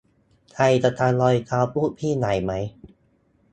[0.53, 2.51] ไทยจะตามรอยเท้าลูกพี่ใหญ่ไหม